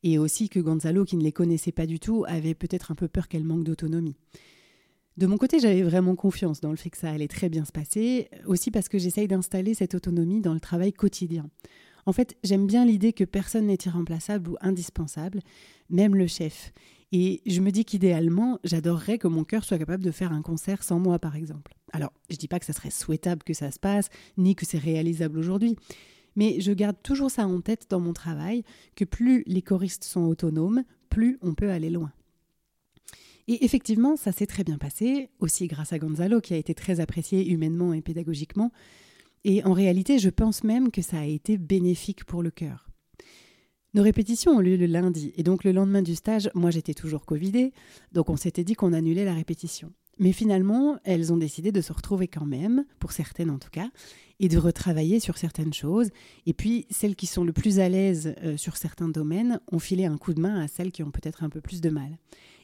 et 0.02 0.18
aussi 0.18 0.48
que 0.48 0.60
Gonzalo, 0.60 1.04
qui 1.04 1.16
ne 1.16 1.22
les 1.22 1.32
connaissait 1.32 1.72
pas 1.72 1.86
du 1.86 2.00
tout, 2.00 2.24
avait 2.28 2.54
peut-être 2.54 2.90
un 2.90 2.94
peu 2.94 3.08
peur 3.08 3.28
qu'elle 3.28 3.44
manque 3.44 3.64
d'autonomie. 3.64 4.16
De 5.16 5.26
mon 5.26 5.36
côté, 5.36 5.58
j'avais 5.60 5.82
vraiment 5.82 6.14
confiance 6.14 6.60
dans 6.60 6.70
le 6.70 6.76
fait 6.76 6.90
que 6.90 6.96
ça 6.96 7.10
allait 7.10 7.28
très 7.28 7.48
bien 7.48 7.64
se 7.64 7.72
passer, 7.72 8.28
aussi 8.46 8.70
parce 8.70 8.88
que 8.88 8.98
j'essaye 8.98 9.28
d'installer 9.28 9.74
cette 9.74 9.94
autonomie 9.94 10.40
dans 10.40 10.54
le 10.54 10.60
travail 10.60 10.92
quotidien. 10.92 11.50
En 12.06 12.12
fait, 12.12 12.36
j'aime 12.42 12.66
bien 12.66 12.84
l'idée 12.84 13.12
que 13.12 13.24
personne 13.24 13.66
n'est 13.66 13.78
irremplaçable 13.84 14.48
ou 14.48 14.56
indispensable, 14.60 15.40
même 15.90 16.14
le 16.14 16.26
chef. 16.26 16.72
Et 17.12 17.42
je 17.44 17.60
me 17.60 17.70
dis 17.70 17.84
qu'idéalement, 17.84 18.58
j'adorerais 18.64 19.18
que 19.18 19.28
mon 19.28 19.44
cœur 19.44 19.64
soit 19.64 19.78
capable 19.78 20.04
de 20.04 20.10
faire 20.10 20.32
un 20.32 20.42
concert 20.42 20.82
sans 20.82 20.98
moi, 21.00 21.18
par 21.18 21.36
exemple. 21.36 21.74
Alors, 21.92 22.12
je 22.30 22.36
ne 22.36 22.38
dis 22.38 22.48
pas 22.48 22.60
que 22.60 22.66
ça 22.66 22.72
serait 22.72 22.90
souhaitable 22.90 23.42
que 23.42 23.52
ça 23.52 23.70
se 23.70 23.80
passe, 23.80 24.08
ni 24.38 24.54
que 24.54 24.64
c'est 24.64 24.78
réalisable 24.78 25.38
aujourd'hui. 25.38 25.76
Mais 26.40 26.58
je 26.58 26.72
garde 26.72 26.96
toujours 27.02 27.30
ça 27.30 27.46
en 27.46 27.60
tête 27.60 27.86
dans 27.90 28.00
mon 28.00 28.14
travail, 28.14 28.64
que 28.96 29.04
plus 29.04 29.44
les 29.46 29.60
choristes 29.60 30.04
sont 30.04 30.22
autonomes, 30.22 30.84
plus 31.10 31.36
on 31.42 31.52
peut 31.52 31.68
aller 31.68 31.90
loin. 31.90 32.12
Et 33.46 33.62
effectivement, 33.62 34.16
ça 34.16 34.32
s'est 34.32 34.46
très 34.46 34.64
bien 34.64 34.78
passé, 34.78 35.28
aussi 35.40 35.66
grâce 35.66 35.92
à 35.92 35.98
Gonzalo, 35.98 36.40
qui 36.40 36.54
a 36.54 36.56
été 36.56 36.72
très 36.72 36.98
apprécié 36.98 37.46
humainement 37.46 37.92
et 37.92 38.00
pédagogiquement. 38.00 38.72
Et 39.44 39.62
en 39.64 39.74
réalité, 39.74 40.18
je 40.18 40.30
pense 40.30 40.64
même 40.64 40.90
que 40.90 41.02
ça 41.02 41.18
a 41.18 41.26
été 41.26 41.58
bénéfique 41.58 42.24
pour 42.24 42.42
le 42.42 42.50
cœur. 42.50 42.88
Nos 43.92 44.02
répétitions 44.02 44.52
ont 44.52 44.60
lieu 44.60 44.78
le 44.78 44.86
lundi, 44.86 45.34
et 45.36 45.42
donc 45.42 45.62
le 45.62 45.72
lendemain 45.72 46.00
du 46.00 46.14
stage, 46.14 46.50
moi 46.54 46.70
j'étais 46.70 46.94
toujours 46.94 47.26
Covidée, 47.26 47.74
donc 48.12 48.30
on 48.30 48.36
s'était 48.36 48.64
dit 48.64 48.72
qu'on 48.72 48.94
annulait 48.94 49.26
la 49.26 49.34
répétition. 49.34 49.92
Mais 50.20 50.32
finalement, 50.32 50.98
elles 51.04 51.32
ont 51.32 51.38
décidé 51.38 51.72
de 51.72 51.80
se 51.80 51.94
retrouver 51.94 52.28
quand 52.28 52.44
même, 52.44 52.84
pour 52.98 53.10
certaines 53.10 53.50
en 53.50 53.58
tout 53.58 53.70
cas, 53.70 53.90
et 54.38 54.48
de 54.48 54.58
retravailler 54.58 55.18
sur 55.18 55.38
certaines 55.38 55.72
choses. 55.72 56.10
Et 56.44 56.52
puis, 56.52 56.86
celles 56.90 57.16
qui 57.16 57.26
sont 57.26 57.42
le 57.42 57.54
plus 57.54 57.80
à 57.80 57.88
l'aise 57.88 58.34
euh, 58.42 58.58
sur 58.58 58.76
certains 58.76 59.08
domaines 59.08 59.60
ont 59.72 59.78
filé 59.78 60.04
un 60.04 60.18
coup 60.18 60.34
de 60.34 60.40
main 60.40 60.60
à 60.60 60.68
celles 60.68 60.92
qui 60.92 61.02
ont 61.02 61.10
peut-être 61.10 61.42
un 61.42 61.48
peu 61.48 61.62
plus 61.62 61.80
de 61.80 61.88
mal. 61.88 62.18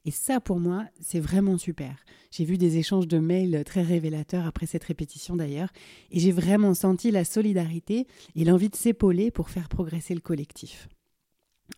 Et 0.05 0.11
ça, 0.11 0.39
pour 0.39 0.61
moi, 0.61 0.85
c'est 1.01 1.19
vraiment 1.19 1.57
super. 1.57 1.97
J'ai 2.31 2.45
vu 2.45 2.59
des 2.59 2.77
échanges 2.77 3.09
de 3.09 3.19
mails 3.19 3.65
très 3.65 3.83
révélateurs 3.83 4.47
après 4.47 4.67
cette 4.67 4.85
répétition 4.85 5.35
d'ailleurs, 5.35 5.71
et 6.11 6.21
j'ai 6.21 6.33
vraiment 6.33 6.75
senti 6.75 7.11
la 7.11 7.25
solidarité 7.25 8.07
et 8.37 8.45
l'envie 8.45 8.69
de 8.69 8.77
s'épauler 8.77 9.31
pour 9.31 9.49
faire 9.49 9.71
progresser 9.71 10.15
le 10.15 10.21
collectif. 10.21 10.89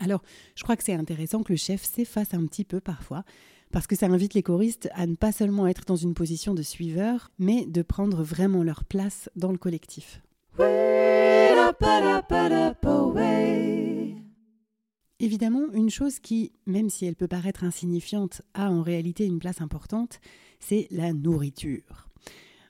Alors, 0.01 0.23
je 0.57 0.63
crois 0.65 0.77
que 0.77 0.85
c'est 0.85 0.93
intéressant 0.93 1.43
que 1.45 1.53
le 1.53 1.57
chef 1.57 1.85
s'efface 1.85 2.35
un 2.35 2.45
petit 2.47 2.65
peu 2.65 2.81
parfois, 2.81 3.25
parce 3.71 3.87
que 3.87 3.97
ça 3.97 4.07
invite 4.07 4.35
les 4.35 4.43
choristes 4.43 4.89
à 4.95 5.07
ne 5.07 5.15
pas 5.15 5.33
seulement 5.33 5.67
être 5.67 5.85
dans 5.85 5.97
une 5.97 6.15
position 6.15 6.55
de 6.55 6.63
suiveur, 6.63 7.31
mais 7.39 7.67
de 7.67 7.83
prendre 7.83 8.23
vraiment 8.23 8.63
leur 8.63 8.85
place 8.85 9.31
dans 9.37 9.53
le 9.53 9.59
collectif. 9.59 10.21
Évidemment, 15.21 15.67
une 15.75 15.91
chose 15.91 16.21
qui, 16.21 16.53
même 16.67 16.91
si 16.91 17.05
elle 17.05 17.17
peut 17.17 17.27
paraître 17.27 17.65
insignifiante, 17.65 18.43
a 18.55 18.71
en 18.71 18.83
réalité 18.83 19.27
une 19.27 19.41
place 19.41 19.61
importante, 19.61 20.21
c'est 20.61 20.87
la 20.91 21.13
nourriture. 21.13 22.09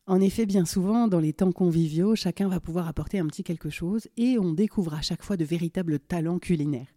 En 0.07 0.23
effet, 0.23 0.47
bien 0.47 0.65
souvent, 0.65 1.07
dans 1.07 1.21
les 1.21 1.35
temps 1.35 1.53
conviviaux, 1.53 2.15
chacun 2.15 2.49
va 2.49 2.61
pouvoir 2.61 2.89
apporter 2.89 3.19
un 3.19 3.27
petit 3.27 3.45
quelque 3.45 3.69
chose 3.69 4.09
et 4.17 4.39
on 4.39 4.53
découvre 4.53 4.95
à 4.95 5.03
chaque 5.03 5.23
fois 5.23 5.37
de 5.37 5.45
véritables 5.45 5.99
talents 5.99 6.39
culinaires. 6.39 6.89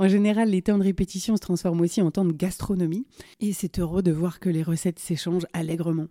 En 0.00 0.06
général, 0.06 0.50
les 0.50 0.62
temps 0.62 0.78
de 0.78 0.84
répétition 0.84 1.34
se 1.36 1.40
transforment 1.40 1.80
aussi 1.80 2.00
en 2.00 2.12
temps 2.12 2.24
de 2.24 2.32
gastronomie, 2.32 3.04
et 3.40 3.52
c'est 3.52 3.80
heureux 3.80 4.02
de 4.02 4.12
voir 4.12 4.38
que 4.38 4.48
les 4.48 4.62
recettes 4.62 5.00
s'échangent 5.00 5.46
allègrement. 5.52 6.06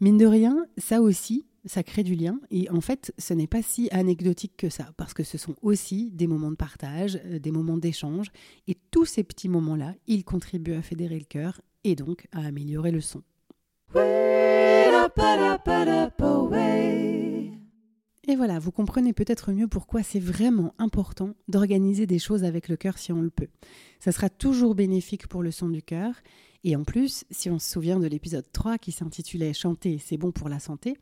Mine 0.00 0.18
de 0.18 0.26
rien, 0.26 0.66
ça 0.76 1.00
aussi, 1.00 1.46
ça 1.64 1.82
crée 1.82 2.02
du 2.02 2.14
lien, 2.14 2.38
et 2.50 2.68
en 2.68 2.82
fait, 2.82 3.14
ce 3.16 3.32
n'est 3.32 3.46
pas 3.46 3.62
si 3.62 3.88
anecdotique 3.92 4.58
que 4.58 4.68
ça, 4.68 4.92
parce 4.98 5.14
que 5.14 5.24
ce 5.24 5.38
sont 5.38 5.54
aussi 5.62 6.10
des 6.10 6.26
moments 6.26 6.50
de 6.50 6.56
partage, 6.56 7.18
euh, 7.24 7.38
des 7.38 7.50
moments 7.50 7.78
d'échange, 7.78 8.30
et 8.68 8.76
tous 8.90 9.06
ces 9.06 9.24
petits 9.24 9.48
moments-là, 9.48 9.94
ils 10.06 10.24
contribuent 10.24 10.74
à 10.74 10.82
fédérer 10.82 11.18
le 11.18 11.24
cœur, 11.24 11.62
et 11.82 11.96
donc 11.96 12.26
à 12.32 12.44
améliorer 12.44 12.90
le 12.90 13.00
son. 13.00 13.22
Et 18.30 18.36
voilà, 18.36 18.60
vous 18.60 18.70
comprenez 18.70 19.12
peut-être 19.12 19.50
mieux 19.50 19.66
pourquoi 19.66 20.04
c'est 20.04 20.20
vraiment 20.20 20.72
important 20.78 21.30
d'organiser 21.48 22.06
des 22.06 22.20
choses 22.20 22.44
avec 22.44 22.68
le 22.68 22.76
cœur 22.76 22.96
si 22.96 23.10
on 23.10 23.22
le 23.22 23.28
peut. 23.28 23.48
Ça 23.98 24.12
sera 24.12 24.28
toujours 24.30 24.76
bénéfique 24.76 25.26
pour 25.26 25.42
le 25.42 25.50
son 25.50 25.68
du 25.68 25.82
cœur. 25.82 26.14
Et 26.62 26.76
en 26.76 26.84
plus, 26.84 27.24
si 27.32 27.50
on 27.50 27.58
se 27.58 27.68
souvient 27.68 27.98
de 27.98 28.06
l'épisode 28.06 28.46
3 28.52 28.78
qui 28.78 28.92
s'intitulait 28.92 29.52
Chanter, 29.52 29.98
c'est 29.98 30.16
bon 30.16 30.30
pour 30.30 30.48
la 30.48 30.60
santé, 30.60 30.96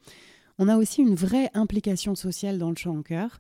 on 0.59 0.69
a 0.69 0.79
aussi 0.79 1.03
une 1.03 1.17
vraie 1.17 1.51
implication 1.53 2.15
sociale 2.15 2.57
dans 2.57 2.71
le 2.71 2.77
chant 2.77 2.97
en 2.97 3.03
chœur. 3.03 3.39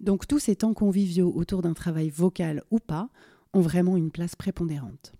Donc 0.00 0.26
tous 0.26 0.40
ces 0.40 0.56
temps 0.56 0.74
conviviaux 0.74 1.32
autour 1.36 1.62
d'un 1.62 1.74
travail 1.74 2.10
vocal 2.10 2.64
ou 2.72 2.80
pas 2.80 3.08
ont 3.54 3.60
vraiment 3.60 3.96
une 3.96 4.10
place 4.10 4.34
prépondérante. 4.34 5.12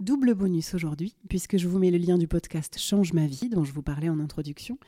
Double 0.00 0.34
bonus 0.34 0.72
aujourd'hui, 0.72 1.14
puisque 1.28 1.58
je 1.58 1.68
vous 1.68 1.78
mets 1.78 1.90
le 1.90 1.98
lien 1.98 2.16
du 2.16 2.26
podcast 2.26 2.78
Change 2.78 3.12
ma 3.12 3.26
vie, 3.26 3.50
dont 3.50 3.64
je 3.64 3.72
vous 3.74 3.82
parlais 3.82 4.08
en 4.08 4.18
introduction, 4.18 4.78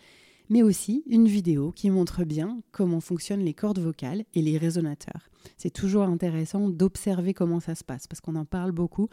mais 0.49 0.63
aussi 0.63 1.05
une 1.07 1.29
vidéo 1.29 1.71
qui 1.71 1.91
montre 1.91 2.25
bien 2.25 2.63
comment 2.71 3.01
fonctionnent 3.01 3.45
les 3.45 3.53
cordes 3.53 3.79
vocales 3.79 4.25
et 4.33 4.41
les 4.41 4.57
résonateurs. 4.57 5.29
C'est 5.59 5.69
toujours 5.69 6.05
intéressant 6.05 6.71
d'observer 6.71 7.35
comment 7.35 7.61
ça 7.61 7.75
se 7.75 7.85
passe, 7.85 8.07
parce 8.07 8.23
qu'on 8.23 8.37
en 8.37 8.47
parle 8.47 8.73
beaucoup, 8.73 9.11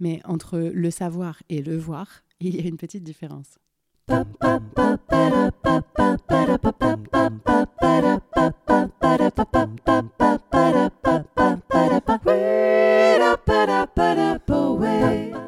mais 0.00 0.20
entre 0.24 0.58
le 0.58 0.90
savoir 0.90 1.42
et 1.48 1.62
le 1.62 1.78
voir, 1.78 2.24
il 2.40 2.54
y 2.54 2.60
a 2.60 2.68
une 2.68 2.76
petite 2.76 3.02
différence. 3.02 3.58